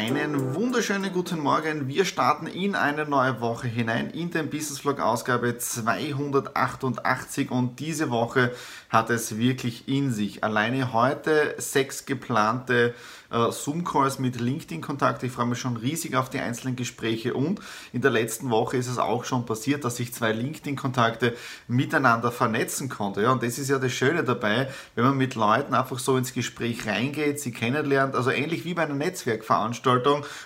Einen 0.00 0.54
wunderschönen 0.54 1.12
guten 1.12 1.40
Morgen. 1.40 1.86
Wir 1.86 2.06
starten 2.06 2.46
in 2.46 2.74
eine 2.74 3.04
neue 3.04 3.42
Woche 3.42 3.68
hinein 3.68 4.08
in 4.08 4.30
den 4.30 4.48
Business 4.48 4.78
Vlog 4.78 4.98
Ausgabe 4.98 5.58
288 5.58 7.50
und 7.50 7.78
diese 7.80 8.08
Woche 8.08 8.50
hat 8.88 9.10
es 9.10 9.36
wirklich 9.36 9.88
in 9.88 10.10
sich. 10.10 10.42
Alleine 10.42 10.94
heute 10.94 11.54
sechs 11.58 12.06
geplante 12.06 12.94
äh, 13.30 13.52
Zoom-Calls 13.52 14.18
mit 14.18 14.40
LinkedIn-Kontakt. 14.40 15.22
Ich 15.22 15.32
freue 15.32 15.46
mich 15.46 15.58
schon 15.58 15.76
riesig 15.76 16.16
auf 16.16 16.30
die 16.30 16.40
einzelnen 16.40 16.76
Gespräche 16.76 17.34
und 17.34 17.60
in 17.92 18.00
der 18.00 18.10
letzten 18.10 18.48
Woche 18.48 18.78
ist 18.78 18.88
es 18.88 18.98
auch 18.98 19.24
schon 19.24 19.44
passiert, 19.44 19.84
dass 19.84 20.00
ich 20.00 20.14
zwei 20.14 20.32
LinkedIn-Kontakte 20.32 21.36
miteinander 21.68 22.32
vernetzen 22.32 22.88
konnte. 22.88 23.20
Ja, 23.22 23.32
und 23.32 23.42
das 23.42 23.58
ist 23.58 23.68
ja 23.68 23.78
das 23.78 23.92
Schöne 23.92 24.24
dabei, 24.24 24.68
wenn 24.94 25.04
man 25.04 25.18
mit 25.18 25.34
Leuten 25.34 25.74
einfach 25.74 25.98
so 25.98 26.16
ins 26.16 26.32
Gespräch 26.32 26.86
reingeht, 26.86 27.38
sie 27.38 27.52
kennenlernt, 27.52 28.16
also 28.16 28.30
ähnlich 28.30 28.64
wie 28.64 28.72
bei 28.72 28.82
einer 28.82 28.94
Netzwerkveranstaltung, 28.94 29.89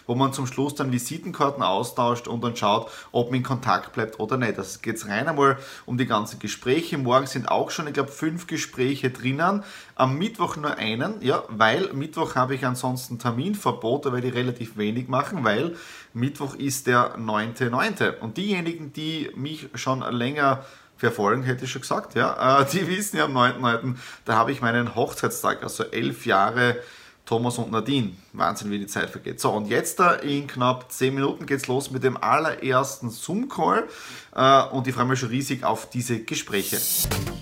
wo 0.06 0.14
man 0.14 0.32
zum 0.32 0.46
Schluss 0.46 0.74
dann 0.74 0.92
Visitenkarten 0.92 1.62
austauscht 1.62 2.28
und 2.28 2.42
dann 2.42 2.56
schaut, 2.56 2.90
ob 3.12 3.30
man 3.30 3.38
in 3.38 3.42
Kontakt 3.42 3.92
bleibt 3.92 4.18
oder 4.20 4.36
nicht. 4.36 4.58
Das 4.58 4.82
geht 4.82 4.96
es 4.96 5.08
rein 5.08 5.28
einmal 5.28 5.58
um 5.86 5.98
die 5.98 6.06
ganzen 6.06 6.38
Gespräche. 6.38 6.98
Morgen 6.98 7.26
sind 7.26 7.48
auch 7.48 7.70
schon, 7.70 7.86
ich 7.86 7.94
glaube, 7.94 8.10
fünf 8.10 8.46
Gespräche 8.46 9.10
drinnen. 9.10 9.62
Am 9.96 10.18
Mittwoch 10.18 10.56
nur 10.56 10.76
einen, 10.76 11.20
ja, 11.20 11.44
weil 11.48 11.92
Mittwoch 11.92 12.34
habe 12.34 12.54
ich 12.54 12.66
ansonsten 12.66 13.18
Terminverbot, 13.18 14.06
da 14.06 14.12
werde 14.12 14.28
ich 14.28 14.34
relativ 14.34 14.76
wenig 14.76 15.08
machen, 15.08 15.44
weil 15.44 15.76
Mittwoch 16.12 16.54
ist 16.54 16.86
der 16.86 17.16
9.9. 17.18 18.18
Und 18.18 18.36
diejenigen, 18.36 18.92
die 18.92 19.30
mich 19.34 19.68
schon 19.74 20.00
länger 20.00 20.64
verfolgen, 20.96 21.42
hätte 21.42 21.64
ich 21.64 21.72
schon 21.72 21.82
gesagt, 21.82 22.14
ja, 22.14 22.60
äh, 22.60 22.66
die 22.72 22.86
wissen 22.88 23.16
ja 23.16 23.24
am 23.24 23.36
9.9., 23.36 23.96
da 24.24 24.34
habe 24.34 24.52
ich 24.52 24.60
meinen 24.60 24.94
Hochzeitstag, 24.94 25.62
also 25.62 25.84
elf 25.84 26.26
Jahre 26.26 26.76
Thomas 27.26 27.56
und 27.58 27.70
Nadine. 27.70 28.10
Wahnsinn, 28.34 28.70
wie 28.70 28.78
die 28.78 28.86
Zeit 28.86 29.10
vergeht. 29.10 29.40
So, 29.40 29.50
und 29.50 29.66
jetzt 29.66 29.98
da 29.98 30.12
in 30.12 30.46
knapp 30.46 30.92
10 30.92 31.14
Minuten 31.14 31.46
geht 31.46 31.58
es 31.58 31.66
los 31.68 31.90
mit 31.90 32.04
dem 32.04 32.16
allerersten 32.16 33.10
Zoom-Call 33.10 33.88
äh, 34.34 34.62
und 34.74 34.86
ich 34.86 34.94
freue 34.94 35.06
mich 35.06 35.20
schon 35.20 35.30
riesig 35.30 35.64
auf 35.64 35.88
diese 35.88 36.20
Gespräche. 36.20 36.78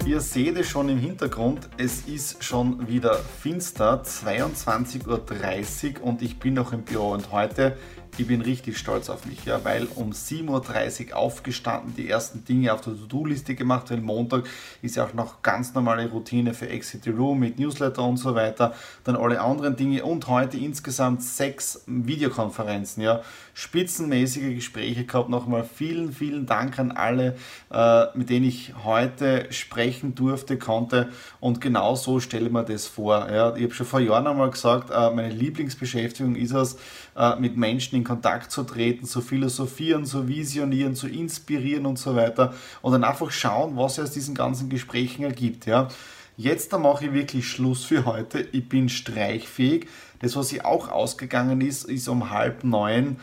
Ihr 0.07 0.21
seht 0.21 0.57
es 0.57 0.69
schon 0.69 0.89
im 0.89 0.99
Hintergrund, 0.99 1.69
es 1.79 2.03
ist 2.03 2.45
schon 2.45 2.87
wieder 2.87 3.15
finster, 3.15 4.03
22.30 4.03 6.01
Uhr 6.01 6.05
und 6.05 6.23
ich 6.23 6.39
bin 6.39 6.55
noch 6.55 6.73
im 6.73 6.83
Büro 6.83 7.11
und 7.11 7.33
heute 7.33 7.77
ich 8.19 8.27
bin 8.27 8.43
richtig 8.43 8.77
stolz 8.77 9.09
auf 9.09 9.25
mich, 9.25 9.47
ja, 9.47 9.65
weil 9.65 9.89
um 9.95 10.11
7.30 10.11 11.11
Uhr 11.11 11.17
aufgestanden, 11.17 11.95
die 11.97 12.11
ersten 12.11 12.45
Dinge 12.45 12.75
auf 12.75 12.83
der 12.83 12.95
To-Do-Liste 12.95 13.55
gemacht, 13.55 13.91
weil 13.91 14.03
Montag 14.03 14.45
ist 14.83 14.97
ja 14.97 15.07
auch 15.07 15.15
noch 15.15 15.41
ganz 15.41 15.73
normale 15.73 16.11
Routine 16.11 16.53
für 16.53 16.69
Exit 16.69 17.09
Room 17.09 17.39
mit 17.39 17.59
Newsletter 17.59 18.03
und 18.03 18.19
so 18.19 18.35
weiter, 18.35 18.75
dann 19.05 19.17
alle 19.17 19.41
anderen 19.41 19.77
Dinge 19.77 20.05
und 20.05 20.29
heute 20.29 20.59
insgesamt 20.59 21.23
sechs 21.23 21.85
Videokonferenzen, 21.87 23.03
ja, 23.03 23.23
spitzenmäßige 23.55 24.55
Gespräche 24.55 25.05
gehabt. 25.05 25.31
Nochmal 25.31 25.65
vielen, 25.65 26.13
vielen 26.13 26.45
Dank 26.45 26.79
an 26.79 26.93
alle, 26.93 27.37
äh, 27.73 28.05
mit 28.15 28.29
denen 28.29 28.47
ich 28.47 28.75
heute 28.85 29.47
sprechen 29.51 30.15
durfte, 30.15 30.59
konnte 30.59 31.09
und 31.41 31.63
genau 31.63 31.95
so 31.95 32.21
stelle 32.21 32.47
ich 32.47 32.53
mir 32.53 32.65
das 32.65 32.87
vor. 32.87 33.31
Ja. 33.31 33.57
Ich 33.57 33.65
habe 33.65 33.75
schon 33.75 33.87
vor 33.87 34.01
Jahren 34.01 34.27
einmal 34.27 34.51
gesagt, 34.51 34.91
äh, 34.91 35.11
meine 35.15 35.31
Lieblingsbeschäftigung 35.31 36.37
ist 36.37 36.53
es, 36.53 36.77
äh, 37.17 37.37
mit 37.37 37.57
Menschen 37.57 37.97
in 37.97 38.02
Kontakt 38.05 38.51
zu 38.51 38.63
treten, 38.63 39.07
zu 39.07 39.21
philosophieren, 39.21 40.05
zu 40.05 40.29
visionieren, 40.29 40.95
zu 40.95 41.09
inspirieren 41.09 41.87
und 41.87 41.99
so 41.99 42.17
weiter 42.17 42.55
und 42.81 42.93
dann 42.93 43.05
einfach 43.05 43.31
schauen, 43.31 43.77
was 43.77 43.97
sich 43.97 44.05
aus 44.05 44.11
diesen 44.11 44.35
ganzen 44.35 44.69
Gesprächen 44.69 45.25
ergibt. 45.25 45.67
Ja. 45.67 45.89
Jetzt 46.37 46.73
da 46.73 46.79
mache 46.79 47.07
ich 47.07 47.13
wirklich 47.13 47.49
Schluss 47.49 47.85
für 47.85 48.05
heute. 48.05 48.41
Ich 48.53 48.69
bin 48.69 48.89
streichfähig. 48.89 49.87
Das, 50.21 50.37
was 50.37 50.53
ich 50.53 50.65
auch 50.65 50.89
ausgegangen 50.89 51.61
ist, 51.61 51.85
ist 51.85 52.09
um 52.09 52.31
halb 52.31 52.65
neun 52.65 53.17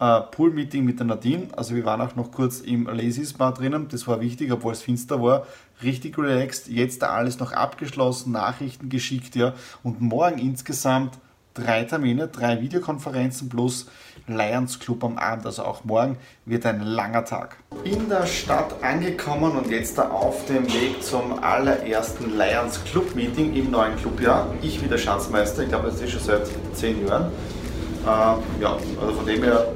äh, 0.00 0.20
Pool-Meeting 0.20 0.84
mit 0.84 0.98
der 0.98 1.06
Nadine. 1.06 1.48
Also 1.56 1.74
wir 1.74 1.84
waren 1.84 2.00
auch 2.00 2.16
noch 2.16 2.32
kurz 2.32 2.60
im 2.60 2.86
Lazy 2.86 3.24
Spa 3.24 3.52
drinnen. 3.52 3.88
Das 3.88 4.06
war 4.06 4.20
wichtig, 4.20 4.50
obwohl 4.52 4.72
es 4.72 4.82
finster 4.82 5.22
war. 5.22 5.46
Richtig 5.82 6.18
relaxed. 6.18 6.68
Jetzt 6.68 7.02
da 7.02 7.08
alles 7.08 7.38
noch 7.38 7.52
abgeschlossen, 7.52 8.32
Nachrichten 8.32 8.88
geschickt, 8.88 9.36
ja. 9.36 9.54
Und 9.82 10.00
morgen 10.00 10.38
insgesamt 10.38 11.18
drei 11.54 11.84
Termine, 11.84 12.28
drei 12.28 12.60
Videokonferenzen 12.60 13.48
plus 13.48 13.86
Lions 14.26 14.78
Club 14.78 15.04
am 15.04 15.18
Abend. 15.18 15.46
Also 15.46 15.64
auch 15.64 15.84
morgen 15.84 16.16
wird 16.46 16.66
ein 16.66 16.82
langer 16.82 17.24
Tag. 17.24 17.56
In 17.84 18.08
der 18.08 18.26
Stadt 18.26 18.82
angekommen 18.82 19.56
und 19.56 19.70
jetzt 19.70 19.98
da 19.98 20.10
auf 20.10 20.46
dem 20.46 20.66
Weg 20.66 21.02
zum 21.02 21.42
allerersten 21.42 22.36
Lions 22.36 22.82
Club 22.84 23.14
Meeting 23.14 23.54
im 23.54 23.70
neuen 23.70 23.96
Clubjahr. 23.96 24.48
Ich 24.62 24.82
wieder 24.82 24.98
Schatzmeister, 24.98 25.62
ich 25.62 25.68
glaube, 25.68 25.88
das 25.88 26.00
ist 26.00 26.12
schon 26.12 26.20
seit 26.20 26.46
zehn 26.72 27.06
Jahren. 27.06 27.30
Äh, 28.04 28.62
ja, 28.62 28.76
also 29.00 29.14
von 29.14 29.26
dem 29.26 29.42
her 29.42 29.68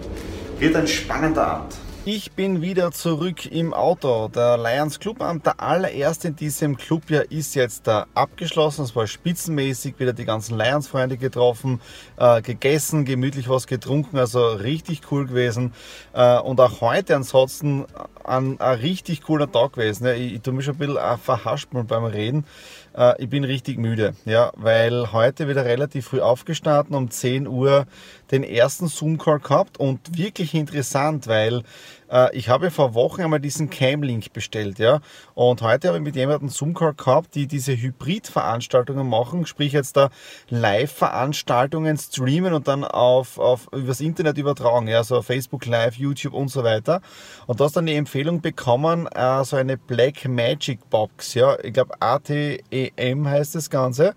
wird 0.58 0.76
ein 0.76 0.86
spannender 0.86 1.46
Abend. 1.46 1.74
Ich 2.10 2.32
bin 2.32 2.62
wieder 2.62 2.90
zurück 2.90 3.44
im 3.44 3.74
Auto. 3.74 4.28
Der 4.28 4.56
Lions 4.56 4.98
Club 4.98 5.20
Abend, 5.20 5.44
der 5.44 5.60
allererste 5.60 6.28
in 6.28 6.36
diesem 6.36 6.78
Clubjahr, 6.78 7.30
ist 7.30 7.54
jetzt 7.54 7.86
da 7.86 8.06
abgeschlossen. 8.14 8.84
Es 8.86 8.96
war 8.96 9.06
spitzenmäßig, 9.06 9.98
wieder 9.98 10.14
die 10.14 10.24
ganzen 10.24 10.56
Lions-Freunde 10.56 11.18
getroffen, 11.18 11.82
äh, 12.16 12.40
gegessen, 12.40 13.04
gemütlich 13.04 13.50
was 13.50 13.66
getrunken, 13.66 14.16
also 14.16 14.52
richtig 14.52 15.02
cool 15.10 15.26
gewesen. 15.26 15.74
Äh, 16.14 16.38
und 16.38 16.58
auch 16.62 16.80
heute 16.80 17.14
ansonsten 17.14 17.84
ein, 18.24 18.58
ein 18.58 18.78
richtig 18.78 19.20
cooler 19.20 19.52
Tag 19.52 19.74
gewesen. 19.74 20.06
Ich, 20.06 20.32
ich 20.32 20.40
tue 20.40 20.54
mich 20.54 20.64
schon 20.64 20.76
ein 20.76 20.78
bisschen 20.78 20.96
äh, 20.96 21.18
verhaspeln 21.18 21.86
beim 21.86 22.06
Reden. 22.06 22.46
Äh, 22.98 23.22
ich 23.22 23.30
bin 23.30 23.44
richtig 23.44 23.78
müde, 23.78 24.14
ja, 24.24 24.52
weil 24.56 25.12
heute 25.12 25.48
wieder 25.48 25.64
relativ 25.64 26.06
früh 26.08 26.20
aufgestanden, 26.20 26.96
um 26.96 27.10
10 27.10 27.46
Uhr 27.46 27.86
den 28.30 28.42
ersten 28.42 28.88
Zoom-Call 28.88 29.38
gehabt 29.38 29.78
und 29.78 30.18
wirklich 30.18 30.54
interessant, 30.54 31.28
weil 31.28 31.62
ich 32.32 32.48
habe 32.48 32.70
vor 32.70 32.94
Wochen 32.94 33.22
einmal 33.22 33.40
diesen 33.40 33.70
Cam-Link 33.70 34.32
bestellt, 34.32 34.78
ja. 34.78 35.00
Und 35.34 35.62
heute 35.62 35.88
habe 35.88 35.98
ich 35.98 36.04
mit 36.04 36.16
jemandem 36.16 36.48
Zoom-Call 36.48 36.94
gehabt, 36.94 37.34
die 37.34 37.46
diese 37.46 37.76
Hybrid-Veranstaltungen 37.76 39.08
machen, 39.08 39.46
sprich 39.46 39.72
jetzt 39.72 39.96
da 39.96 40.10
Live-Veranstaltungen 40.48 41.96
streamen 41.96 42.54
und 42.54 42.66
dann 42.68 42.84
auf, 42.84 43.38
auf 43.38 43.68
übers 43.72 44.00
Internet 44.00 44.38
übertragen, 44.38 44.88
ja, 44.88 45.04
so 45.04 45.20
Facebook 45.22 45.66
Live, 45.66 45.96
YouTube 45.96 46.34
und 46.34 46.48
so 46.48 46.64
weiter. 46.64 47.00
Und 47.46 47.60
da 47.60 47.64
hast 47.64 47.76
dann 47.76 47.86
die 47.86 47.94
Empfehlung 47.94 48.40
bekommen, 48.40 49.06
äh, 49.06 49.44
so 49.44 49.56
eine 49.56 49.76
Black 49.76 50.26
Magic 50.26 50.88
Box, 50.90 51.34
ja. 51.34 51.58
Ich 51.62 51.72
glaube 51.72 51.94
ATEM 52.00 53.28
heißt 53.28 53.54
das 53.54 53.70
Ganze. 53.70 54.14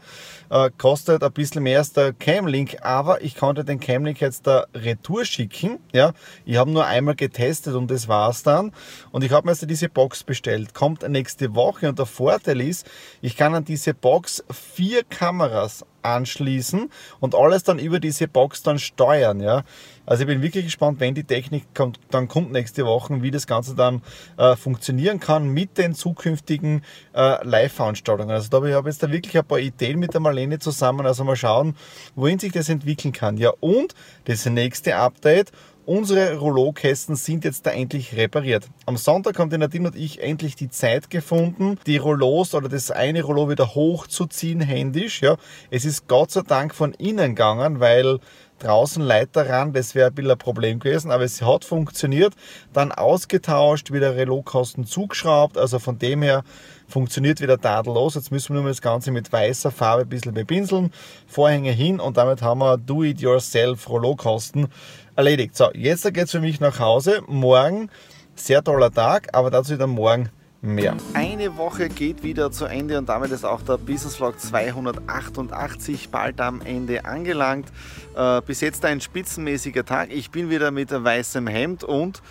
Äh, 0.49 0.69
kostet 0.77 1.23
ein 1.23 1.31
bisschen 1.31 1.63
mehr 1.63 1.79
als 1.79 1.93
der 1.93 2.13
Cam-Link, 2.13 2.77
aber 2.81 3.21
ich 3.21 3.35
konnte 3.35 3.63
den 3.63 3.79
Cam-Link 3.79 4.19
jetzt 4.21 4.47
da 4.47 4.65
retour 4.73 5.25
schicken, 5.25 5.79
ja. 5.91 6.13
Ich 6.45 6.57
habe 6.57 6.71
nur 6.71 6.85
einmal 6.85 7.15
getestet 7.15 7.75
und 7.81 7.91
das 7.91 8.07
war's 8.07 8.43
dann. 8.43 8.71
Und 9.11 9.23
ich 9.23 9.31
habe 9.31 9.45
mir 9.45 9.51
jetzt 9.53 9.69
diese 9.69 9.89
Box 9.89 10.23
bestellt. 10.23 10.73
Kommt 10.73 11.07
nächste 11.07 11.55
Woche 11.55 11.89
und 11.89 11.99
der 11.99 12.05
Vorteil 12.05 12.61
ist, 12.61 12.89
ich 13.21 13.35
kann 13.35 13.53
an 13.55 13.65
diese 13.65 13.93
Box 13.93 14.43
vier 14.51 15.03
Kameras 15.03 15.85
anschließen 16.03 16.89
und 17.19 17.35
alles 17.35 17.63
dann 17.63 17.79
über 17.79 17.99
diese 17.99 18.27
Box 18.27 18.63
dann 18.63 18.79
steuern. 18.79 19.39
Ja? 19.39 19.63
Also 20.05 20.23
ich 20.23 20.27
bin 20.27 20.41
wirklich 20.41 20.65
gespannt, 20.65 20.99
wenn 20.99 21.13
die 21.13 21.23
Technik 21.23 21.73
kommt, 21.75 21.99
dann 22.09 22.27
kommt 22.27 22.51
nächste 22.51 22.85
Woche, 22.85 23.21
wie 23.21 23.31
das 23.31 23.47
Ganze 23.47 23.75
dann 23.75 24.01
äh, 24.37 24.55
funktionieren 24.55 25.19
kann 25.19 25.47
mit 25.47 25.77
den 25.77 25.93
zukünftigen 25.93 26.83
äh, 27.13 27.45
Live-Veranstaltungen. 27.45 28.31
Also 28.31 28.49
da 28.49 28.57
habe 28.57 28.69
ich 28.69 28.75
hab 28.75 28.85
jetzt 28.85 29.03
da 29.03 29.11
wirklich 29.11 29.37
ein 29.37 29.45
paar 29.45 29.59
Ideen 29.59 29.99
mit 29.99 30.13
der 30.13 30.21
Marlene 30.21 30.59
zusammen. 30.59 31.05
Also 31.05 31.23
mal 31.23 31.35
schauen, 31.35 31.75
wohin 32.15 32.39
sich 32.39 32.51
das 32.51 32.69
entwickeln 32.69 33.13
kann. 33.13 33.37
Ja, 33.37 33.51
und 33.59 33.93
das 34.25 34.45
nächste 34.45 34.95
Update, 34.95 35.51
unsere 35.85 36.37
Rollo-Kästen 36.37 37.15
sind 37.15 37.43
jetzt 37.43 37.65
da 37.65 37.71
endlich 37.71 38.15
repariert. 38.15 38.67
Am 38.85 38.97
Sonntag 38.97 39.39
haben 39.39 39.49
die 39.49 39.57
Nadine 39.57 39.89
und 39.89 39.95
ich 39.95 40.21
endlich 40.21 40.55
die 40.55 40.69
Zeit 40.69 41.09
gefunden, 41.09 41.79
die 41.85 41.97
Rollos 41.97 42.53
oder 42.53 42.69
das 42.69 42.91
eine 42.91 43.23
Rollo 43.23 43.49
wieder 43.49 43.75
hochzuziehen 43.75 44.61
händisch. 44.61 45.21
Ja, 45.21 45.37
es 45.69 45.85
ist 45.85 46.07
Gott 46.07 46.31
sei 46.31 46.41
Dank 46.41 46.75
von 46.75 46.93
innen 46.93 47.35
gegangen, 47.35 47.79
weil 47.79 48.19
draußen 48.59 49.03
Leiter 49.03 49.49
ran, 49.49 49.73
das 49.73 49.95
wäre 49.95 50.07
ein 50.07 50.15
bisschen 50.15 50.31
ein 50.31 50.37
Problem 50.37 50.79
gewesen, 50.79 51.11
aber 51.11 51.23
es 51.23 51.41
hat 51.41 51.65
funktioniert. 51.65 52.33
Dann 52.73 52.91
ausgetauscht, 52.91 53.91
wieder 53.91 54.15
Relotkosten 54.15 54.85
zugeschraubt, 54.85 55.57
also 55.57 55.79
von 55.79 55.97
dem 55.97 56.21
her 56.21 56.43
funktioniert 56.91 57.41
wieder 57.41 57.59
tadellos. 57.59 58.15
Jetzt 58.15 58.31
müssen 58.31 58.53
wir 58.53 58.61
nur 58.61 58.69
das 58.69 58.81
Ganze 58.81 59.11
mit 59.11 59.31
weißer 59.31 59.71
Farbe 59.71 60.03
ein 60.03 60.09
bisschen 60.09 60.33
bepinseln, 60.33 60.91
Vorhänge 61.27 61.71
hin 61.71 61.99
und 61.99 62.17
damit 62.17 62.41
haben 62.41 62.59
wir 62.59 62.77
Do-it-yourself 62.77 63.89
Rollokosten 63.89 64.67
erledigt. 65.15 65.55
So, 65.55 65.71
jetzt 65.73 66.03
geht 66.03 66.25
es 66.25 66.31
für 66.31 66.41
mich 66.41 66.59
nach 66.59 66.79
Hause. 66.79 67.21
Morgen, 67.27 67.89
sehr 68.35 68.63
toller 68.63 68.91
Tag, 68.91 69.29
aber 69.33 69.49
dazu 69.49 69.73
wieder 69.73 69.87
morgen 69.87 70.29
mehr. 70.61 70.95
Eine 71.13 71.57
Woche 71.57 71.89
geht 71.89 72.23
wieder 72.23 72.51
zu 72.51 72.65
Ende 72.65 72.97
und 72.97 73.09
damit 73.09 73.31
ist 73.31 73.45
auch 73.45 73.61
der 73.61 73.77
Business 73.77 74.15
Vlog 74.15 74.39
288 74.39 76.09
bald 76.09 76.39
am 76.39 76.61
Ende 76.61 77.05
angelangt. 77.05 77.67
Äh, 78.15 78.41
bis 78.41 78.61
jetzt 78.61 78.85
ein 78.85 79.01
spitzenmäßiger 79.01 79.85
Tag. 79.85 80.11
Ich 80.11 80.29
bin 80.29 80.49
wieder 80.49 80.71
mit 80.71 80.91
weißem 80.91 81.47
Hemd 81.47 81.83
und 81.83 82.21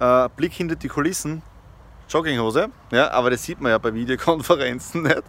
äh, 0.00 0.28
Blick 0.36 0.52
hinter 0.52 0.76
die 0.76 0.88
Kulissen. 0.88 1.42
Jogginghose, 2.08 2.68
ja, 2.90 3.10
aber 3.10 3.30
das 3.30 3.42
sieht 3.42 3.60
man 3.60 3.70
ja 3.70 3.78
bei 3.78 3.92
Videokonferenzen 3.92 5.02
nicht. 5.02 5.22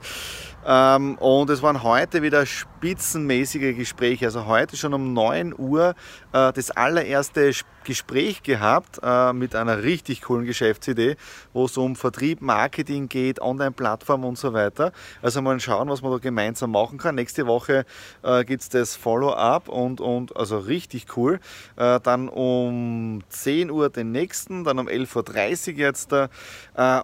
Ähm, 0.65 1.15
und 1.19 1.49
es 1.49 1.61
waren 1.61 1.83
heute 1.83 2.21
wieder 2.21 2.45
spitzenmäßige 2.45 3.75
Gespräche. 3.75 4.25
Also 4.25 4.45
heute 4.45 4.75
schon 4.75 4.93
um 4.93 5.13
9 5.13 5.53
Uhr 5.57 5.95
äh, 6.33 6.51
das 6.51 6.71
allererste 6.71 7.51
Gespräch 7.85 8.43
gehabt 8.43 8.99
äh, 9.01 9.33
mit 9.33 9.55
einer 9.55 9.83
richtig 9.83 10.21
coolen 10.23 10.45
Geschäftsidee, 10.45 11.15
wo 11.53 11.65
es 11.65 11.77
um 11.77 11.95
Vertrieb, 11.95 12.41
Marketing 12.41 13.07
geht, 13.07 13.41
Online-Plattform 13.41 14.25
und 14.25 14.37
so 14.37 14.53
weiter. 14.53 14.91
Also 15.21 15.41
mal 15.41 15.59
schauen, 15.59 15.89
was 15.89 16.01
man 16.01 16.11
da 16.11 16.17
gemeinsam 16.17 16.71
machen 16.71 16.97
kann. 16.97 17.15
Nächste 17.15 17.47
Woche 17.47 17.85
äh, 18.21 18.43
gibt 18.43 18.61
es 18.61 18.69
das 18.69 18.95
Follow-up 18.95 19.69
und, 19.69 20.01
und 20.01 20.35
also 20.35 20.59
richtig 20.59 21.17
cool. 21.17 21.39
Dann 21.75 22.27
um 22.29 23.21
10 23.29 23.71
Uhr 23.71 23.89
den 23.89 24.11
nächsten, 24.11 24.63
dann 24.63 24.79
um 24.79 24.87
11.30 24.87 25.73
Uhr 25.73 25.77
jetzt 25.77 26.13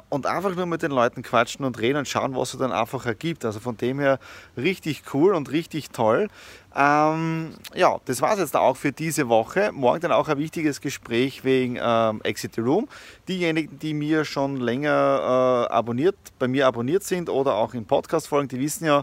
und 0.10 0.26
einfach 0.26 0.56
nur 0.56 0.66
mit 0.66 0.82
den 0.82 0.92
Leuten 0.92 1.22
quatschen 1.24 1.66
und 1.66 1.80
reden 1.80 2.00
und 2.00 2.08
schauen, 2.08 2.36
was 2.36 2.54
es 2.54 2.60
dann 2.60 2.72
einfach 2.72 3.06
ergibt. 3.06 3.45
Also 3.46 3.60
von 3.60 3.78
dem 3.78 4.00
her 4.00 4.20
richtig 4.58 5.04
cool 5.14 5.34
und 5.34 5.52
richtig 5.52 5.92
toll. 5.92 6.28
Ähm, 6.78 7.52
ja, 7.74 8.00
das 8.04 8.22
war 8.22 8.34
es 8.34 8.40
jetzt 8.40 8.56
auch 8.56 8.76
für 8.76 8.92
diese 8.92 9.30
Woche. 9.30 9.72
Morgen 9.72 10.02
dann 10.02 10.12
auch 10.12 10.28
ein 10.28 10.38
wichtiges 10.38 10.82
Gespräch 10.82 11.46
wegen 11.46 11.80
ähm, 11.82 12.22
Exit 12.24 12.56
the 12.56 12.62
Room. 12.62 12.90
Diejenigen, 13.30 13.80
die 13.80 13.94
mir 13.94 14.26
schon 14.26 14.58
länger 14.58 15.68
äh, 15.70 15.74
abonniert, 15.74 16.18
bei 16.38 16.50
mir 16.50 16.68
abonniert 16.68 17.04
sind 17.04 17.30
oder 17.30 17.56
auch 17.56 17.74
in 17.74 17.86
Podcast-Folgen, 17.86 18.50
die 18.50 18.60
wissen 18.60 18.86
ja, 18.86 19.00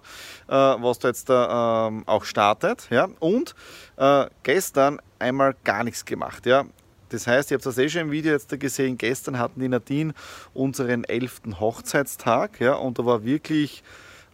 äh, 0.48 0.52
was 0.52 0.98
da 0.98 1.08
jetzt 1.08 1.30
da, 1.30 1.88
ähm, 1.88 2.02
auch 2.06 2.24
startet. 2.24 2.88
Ja? 2.90 3.08
Und 3.20 3.54
äh, 3.96 4.26
gestern 4.42 5.00
einmal 5.18 5.56
gar 5.64 5.82
nichts 5.82 6.04
gemacht. 6.04 6.44
Ja? 6.44 6.66
Das 7.12 7.26
heißt, 7.26 7.50
ihr 7.50 7.56
habt 7.56 7.66
das 7.66 7.78
eh 7.78 7.88
schon 7.88 8.02
im 8.02 8.10
Video 8.10 8.32
jetzt 8.32 8.48
gesehen, 8.58 8.96
gestern 8.98 9.38
hatten 9.38 9.60
die 9.60 9.68
Nadine 9.68 10.14
unseren 10.54 11.04
11. 11.04 11.42
Hochzeitstag 11.60 12.60
ja, 12.60 12.74
und 12.74 12.98
da 12.98 13.04
war 13.04 13.24
wirklich 13.24 13.82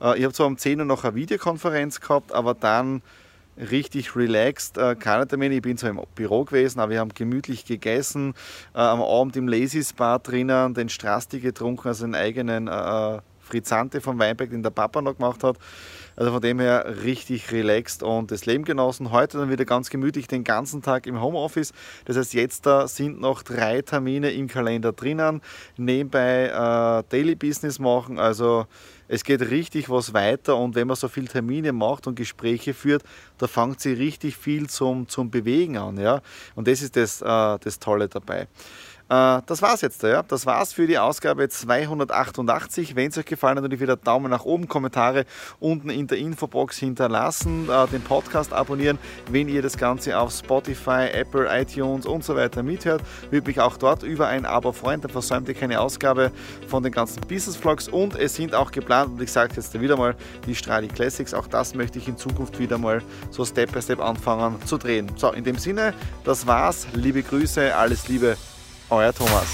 ich 0.01 0.25
habe 0.25 0.33
zwar 0.33 0.47
um 0.47 0.57
10 0.57 0.81
Uhr 0.81 0.87
noch 0.87 1.05
eine 1.05 1.15
Videokonferenz 1.15 2.01
gehabt, 2.01 2.33
aber 2.33 2.55
dann 2.55 3.03
richtig 3.59 4.15
relaxed, 4.17 4.79
äh, 4.79 4.95
keine 4.95 5.27
Termine. 5.27 5.57
Ich 5.57 5.63
bin 5.63 5.77
zwar 5.77 5.91
im 5.91 6.01
Büro 6.15 6.45
gewesen, 6.45 6.81
aber 6.81 6.93
wir 6.93 7.01
haben 7.01 7.13
gemütlich 7.15 7.65
gegessen, 7.65 8.35
äh, 8.75 8.79
am 8.79 9.03
Abend 9.03 9.37
im 9.37 9.49
Lazy 9.49 9.83
Spa 9.83 10.19
drinnen, 10.19 10.75
den 10.75 10.89
Strasti 10.89 11.41
getrunken, 11.41 11.89
also 11.89 12.05
einen 12.05 12.15
eigenen 12.15 12.69
äh, 12.69 13.19
Frizzante 13.41 14.01
vom 14.01 14.19
Weinberg, 14.19 14.51
den 14.51 14.63
der 14.63 14.71
Papa 14.71 15.01
noch 15.01 15.17
gemacht 15.17 15.43
hat. 15.43 15.57
Also 16.17 16.33
von 16.33 16.43
dem 16.43 16.59
her 16.59 16.97
richtig 17.05 17.53
relaxed 17.53 18.03
und 18.03 18.31
das 18.31 18.45
Leben 18.45 18.65
genossen. 18.65 19.13
Heute 19.13 19.39
dann 19.39 19.51
wieder 19.51 19.65
ganz 19.65 19.89
gemütlich 19.89 20.27
den 20.27 20.45
ganzen 20.45 20.83
Tag 20.83 21.07
im 21.07 21.21
Homeoffice. 21.21 21.73
Das 22.05 22.17
heißt, 22.17 22.35
jetzt 22.35 22.67
da 22.67 22.89
sind 22.89 23.21
noch 23.21 23.43
drei 23.43 23.83
Termine 23.83 24.33
im 24.33 24.49
Kalender 24.49 24.93
drinnen. 24.93 25.41
Nebenbei 25.77 26.47
äh, 26.47 27.05
Daily 27.09 27.37
Business 27.37 27.79
machen. 27.79 28.19
Also 28.19 28.67
es 29.09 29.25
geht 29.25 29.41
richtig 29.41 29.91
was 29.91 30.15
weiter 30.15 30.57
und 30.57 30.75
wenn 30.75 30.87
man 30.87 30.97
so 30.97 31.09
viele 31.09 31.29
Termine 31.29 31.73
macht 31.73 32.07
und 32.07 32.15
Gespräche 32.15 32.75
führt, 32.75 33.03
da 33.39 33.47
fängt 33.47 33.81
sie 33.81 33.93
richtig 33.93 34.37
viel 34.37 34.69
zum, 34.69 35.09
zum 35.09 35.31
Bewegen 35.31 35.77
an. 35.79 35.99
Ja? 35.99 36.21
Und 36.55 36.69
das 36.69 36.83
ist 36.83 36.97
das, 36.97 37.23
äh, 37.23 37.59
das 37.59 37.79
Tolle 37.79 38.09
dabei. 38.09 38.47
Äh, 39.09 39.41
das 39.47 39.63
war's 39.63 39.81
jetzt. 39.81 40.03
Ja. 40.03 40.23
Das 40.23 40.45
war's 40.45 40.73
für 40.73 40.87
die 40.87 40.99
Ausgabe 40.99 41.49
288. 41.49 42.95
Wenn 42.95 43.09
es 43.09 43.19
euch 43.19 43.25
gefallen 43.25 43.57
hat, 43.57 43.63
natürlich 43.63 43.81
wieder 43.81 43.97
Daumen 43.97 44.31
nach 44.31 44.45
oben, 44.45 44.69
Kommentare 44.69 45.25
unten 45.61 45.89
in 45.91 46.07
der 46.07 46.19
Infobox 46.19 46.77
hinterlassen, 46.79 47.69
äh, 47.71 47.87
den 47.89 48.03
Podcast 48.03 48.53
abonnieren, 48.53 48.99
wenn 49.31 49.49
ihr 49.49 49.63
das 49.63 49.79
Ganze 49.79 50.19
auf 50.19 50.33
Spotify, 50.33 51.09
Apple, 51.13 51.49
iTunes 51.51 52.05
und 52.05 52.23
so 52.23 52.37
weiter 52.37 52.63
mithört. 52.63 53.03
Würde 53.31 53.47
mich 53.47 53.61
auch 53.61 53.79
dort 53.79 54.03
über 54.03 54.27
ein 54.27 54.45
Abo 54.45 54.73
freuen, 54.73 55.01
dann 55.01 55.11
versäumt 55.11 55.49
ihr 55.49 55.55
keine 55.55 55.81
Ausgabe 55.81 56.31
von 56.67 56.83
den 56.83 56.93
ganzen 56.93 57.21
Business 57.23 57.57
Vlogs 57.57 57.89
und 57.89 58.15
es 58.15 58.35
sind 58.35 58.55
auch 58.55 58.71
geplant, 58.99 59.19
und 59.19 59.23
ich 59.23 59.33
sage 59.33 59.55
jetzt 59.57 59.79
wieder 59.81 59.97
mal, 59.97 60.15
die 60.47 60.55
Stradi 60.55 60.89
Classics, 60.89 61.35
auch 61.35 61.47
das 61.47 61.75
möchte 61.75 61.99
ich 61.99 62.09
in 62.09 62.17
Zukunft 62.17 62.59
wieder 62.59 62.79
mal 62.79 63.03
so 63.31 63.45
Step 63.45 63.73
by 63.73 63.83
Step 63.83 64.01
anfangen 64.01 64.57
zu 64.65 64.79
drehen. 64.79 65.11
So, 65.17 65.33
in 65.33 65.45
dem 65.45 65.59
Sinne, 65.59 65.95
das 66.25 66.47
war's. 66.47 66.87
Liebe 66.95 67.23
Grüße, 67.23 67.75
alles 67.75 68.09
Liebe 68.09 68.37
euer 68.91 69.13
Thomas. 69.13 69.47